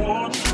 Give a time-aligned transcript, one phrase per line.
[0.00, 0.49] want.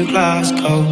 [0.00, 0.82] Through Glasgow.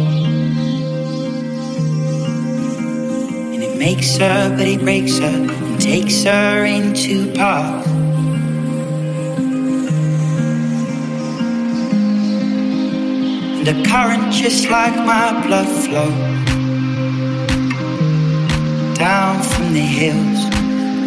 [3.53, 7.87] And it makes her, but it breaks her and takes her into park.
[13.57, 16.11] And the current, just like my blood flow
[18.95, 20.45] down from the hills,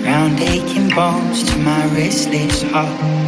[0.04, 3.21] round aching bones to my restless heart.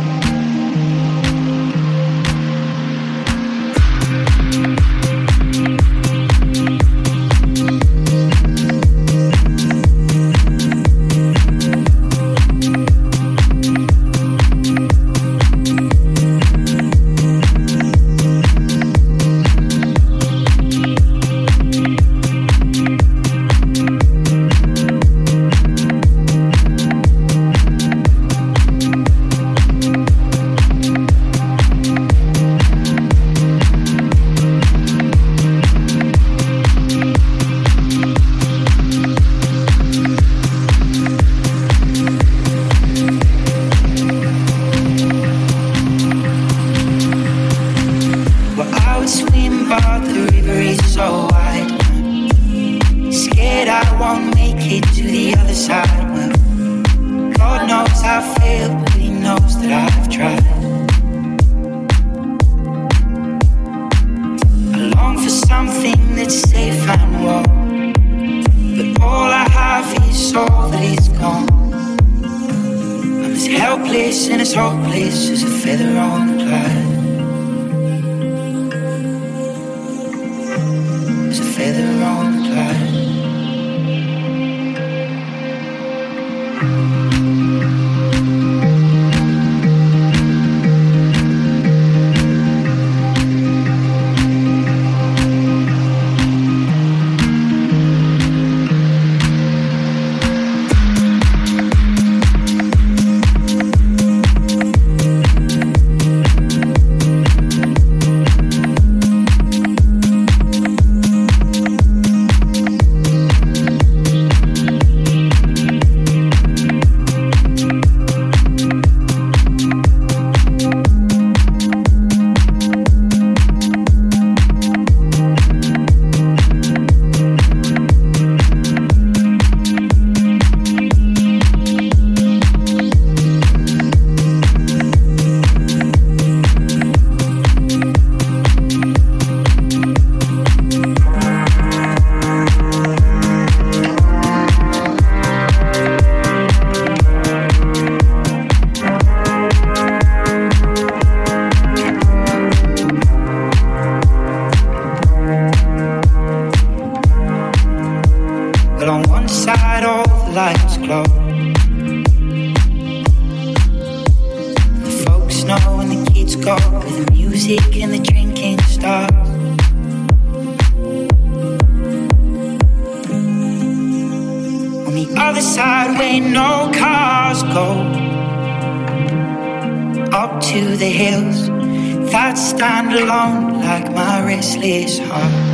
[184.36, 185.53] restless heart.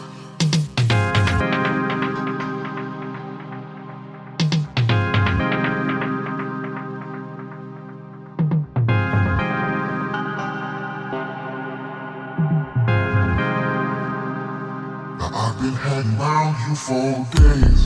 [16.91, 17.80] four days.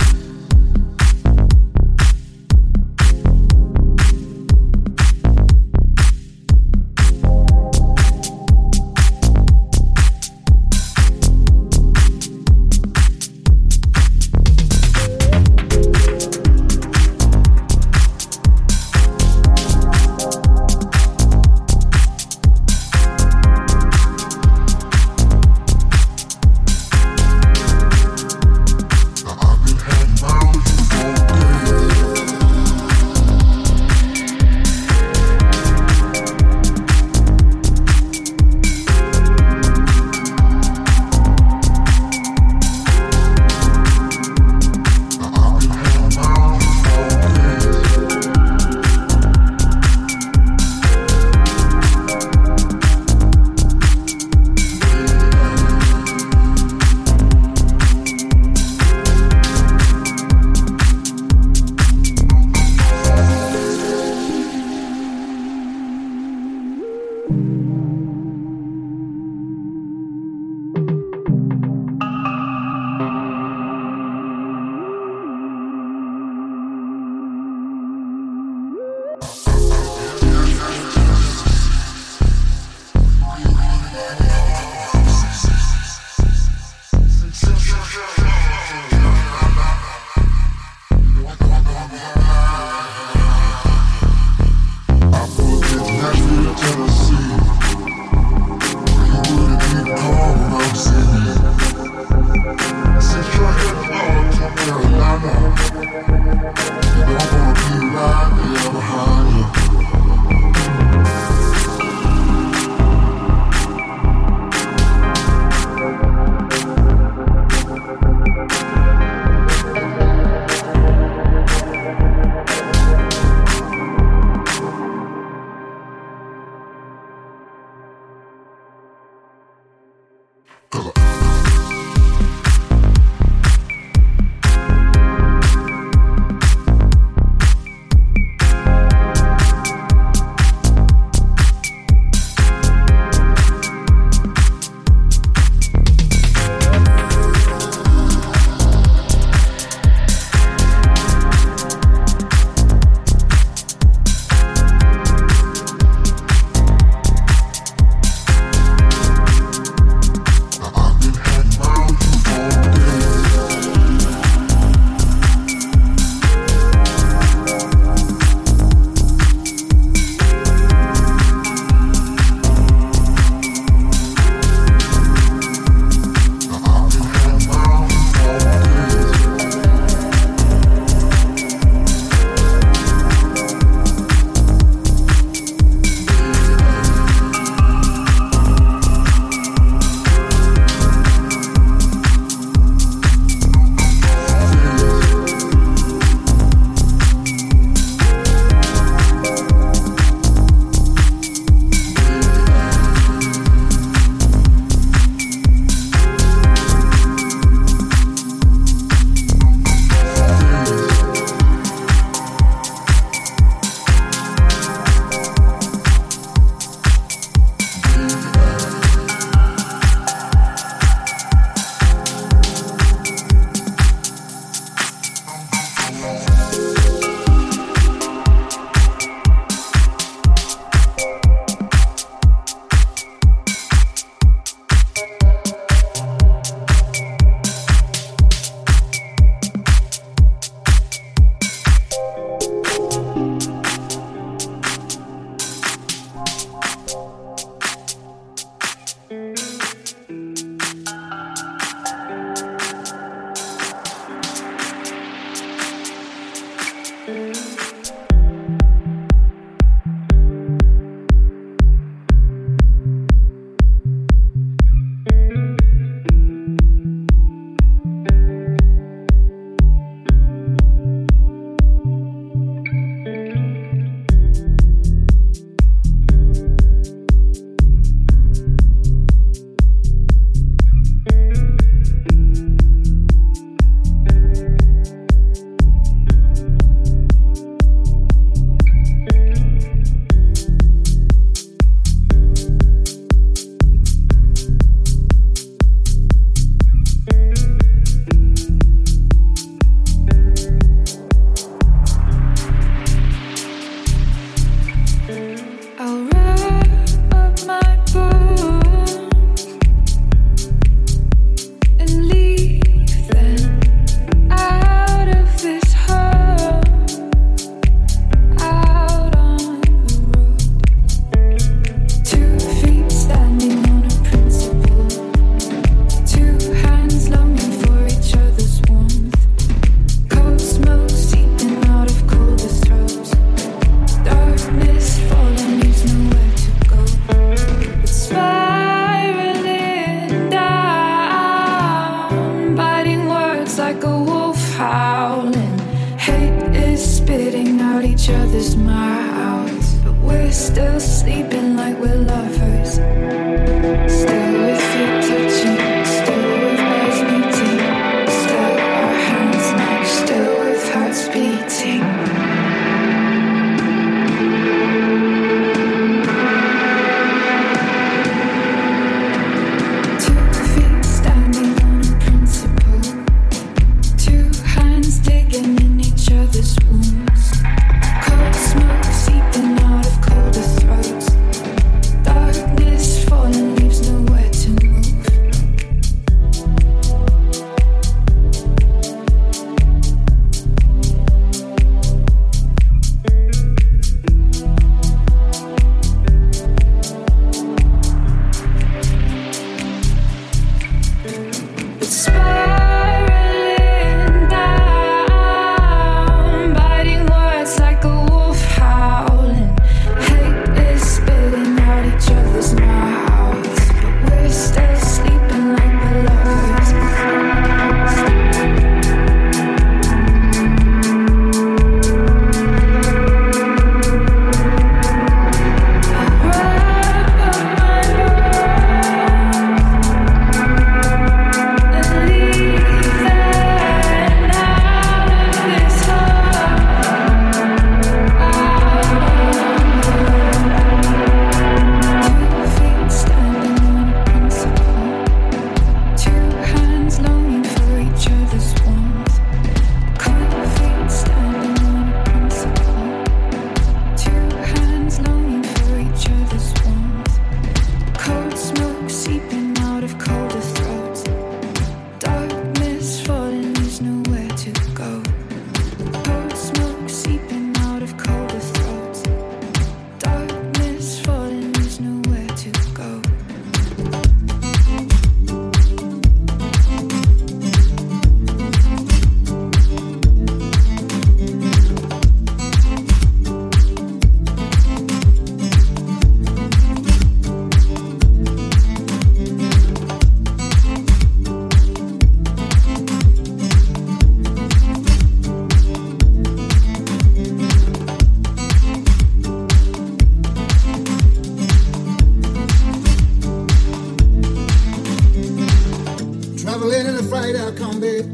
[507.25, 508.05] night I come back.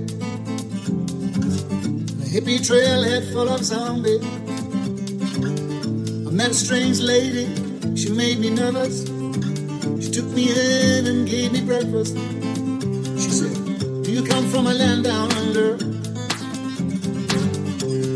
[2.19, 4.23] The hippie trailhead full of zombies.
[6.27, 7.45] I met a strange lady,
[7.95, 9.03] she made me nervous.
[10.03, 12.15] She took me in and gave me breakfast.
[13.21, 13.53] She said,
[14.03, 15.77] Do you come from a land down under?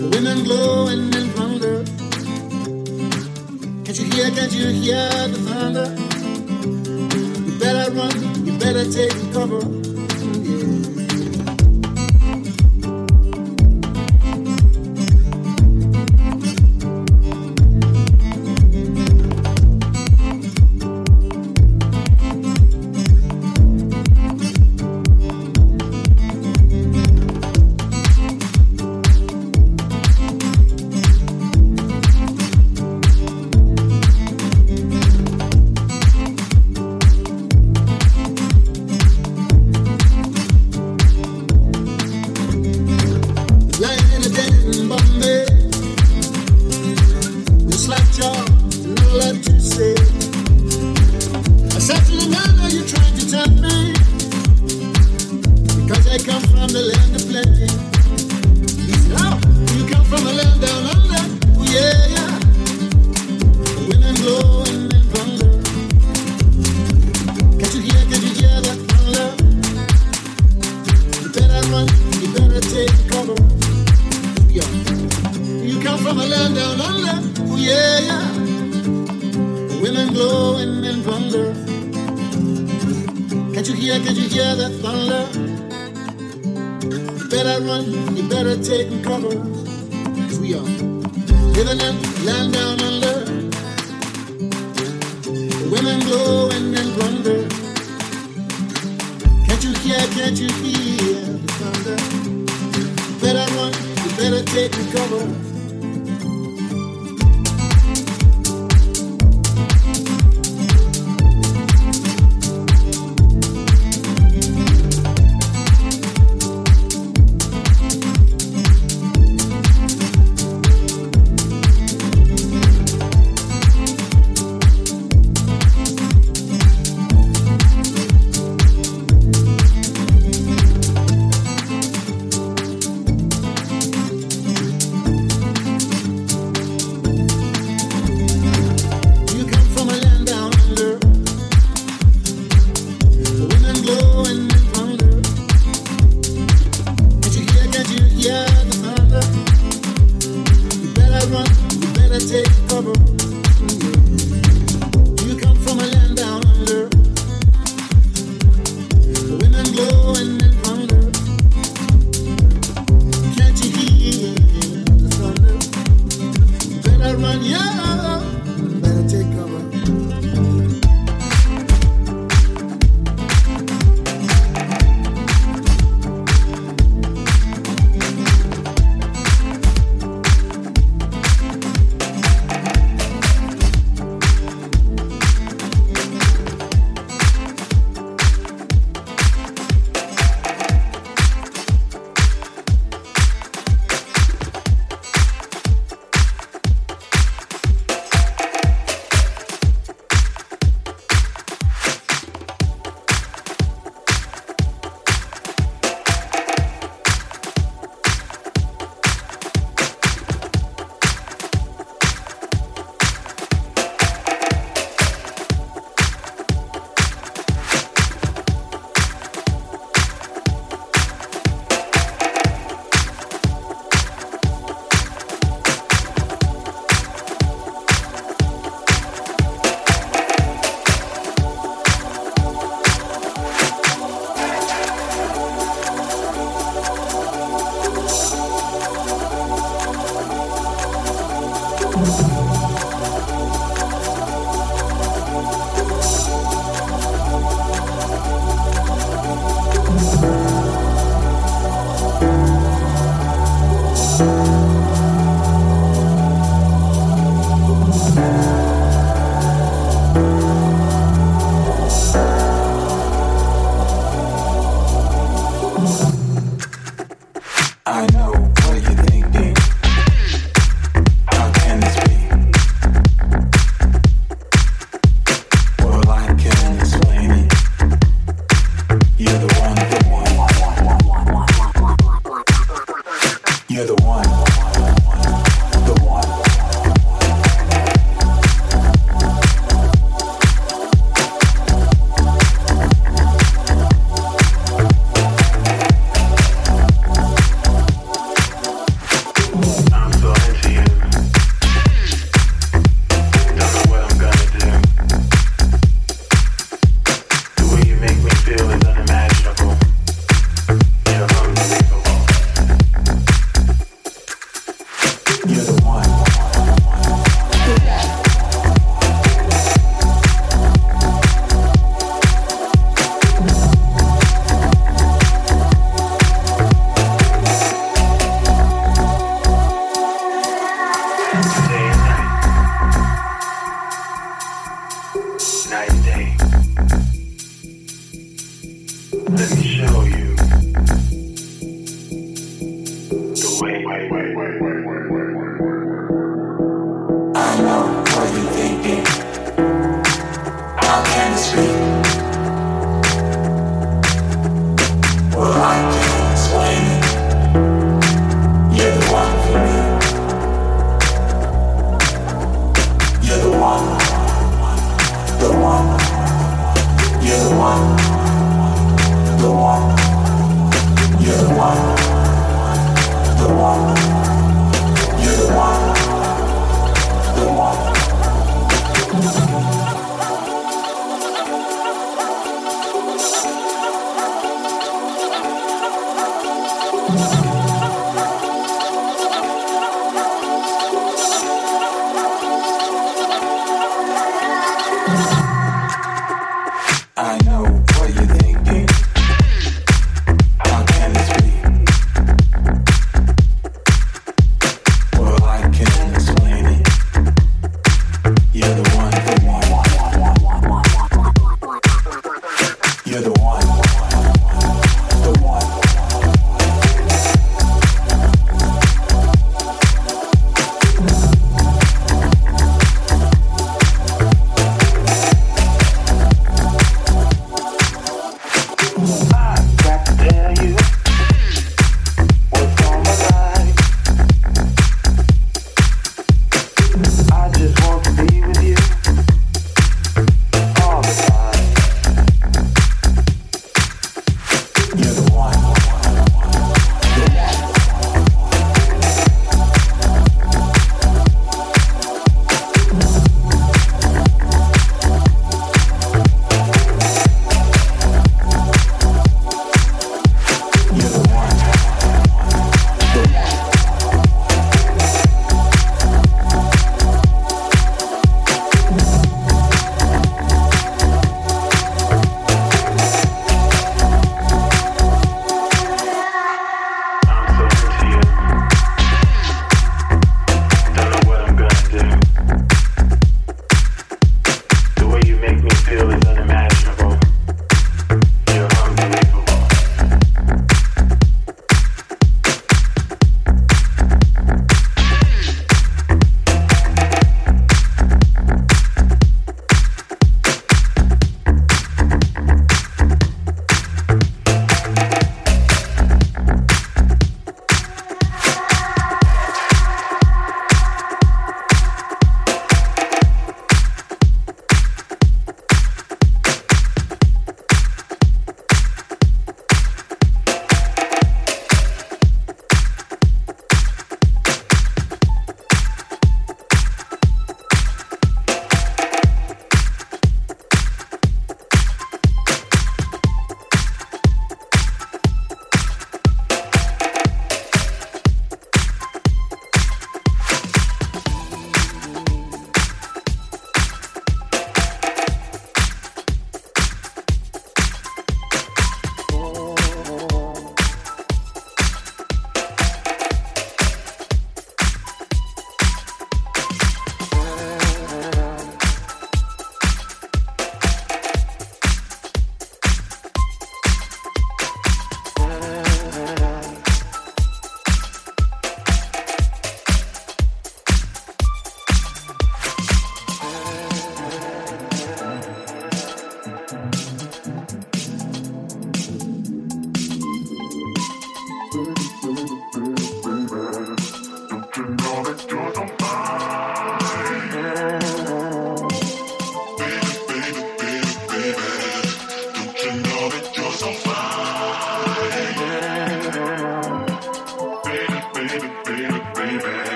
[0.00, 1.84] Where women glowing and plunder.
[3.84, 5.88] Can't you hear, can't you hear the thunder?
[7.46, 9.83] You better run, you better take cover.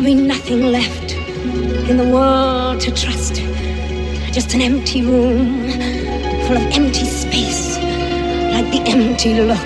[0.00, 1.12] There'll be nothing left
[1.90, 3.36] in the world to trust.
[4.32, 5.70] Just an empty room
[6.46, 7.76] full of empty space,
[8.52, 9.58] like the empty look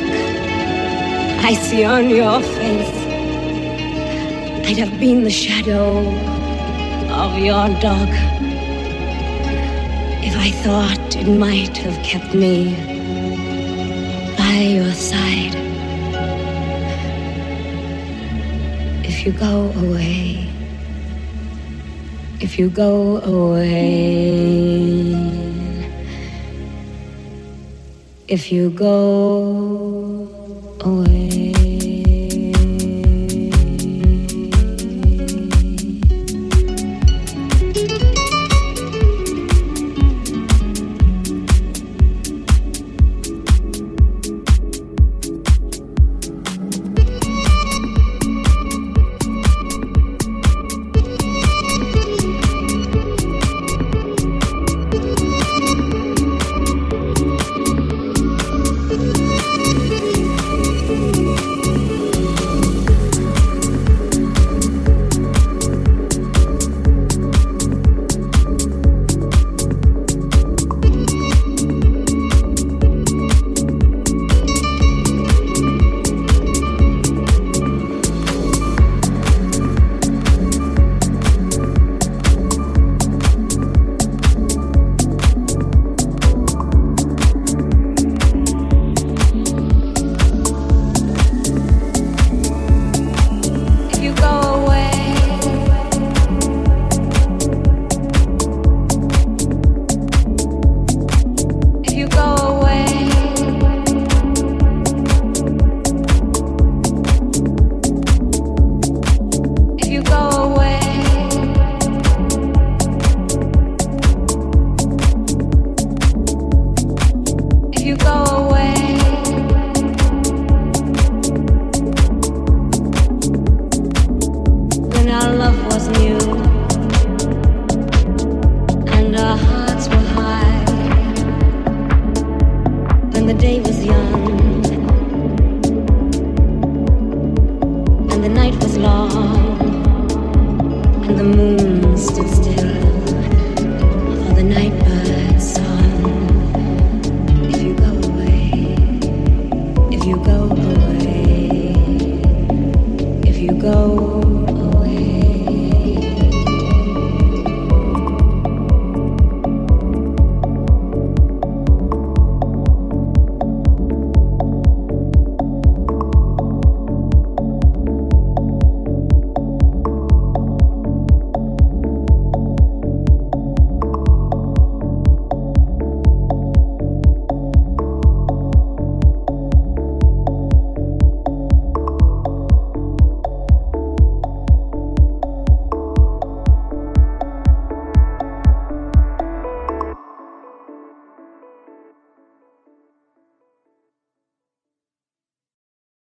[1.44, 3.01] I see on your face.
[4.72, 5.98] I'd have been the shadow
[7.12, 8.08] of your dog
[10.24, 12.72] if I thought it might have kept me
[14.38, 15.54] by your side.
[19.04, 20.48] if you go away,
[22.40, 23.92] if you go away,
[28.26, 29.81] if you go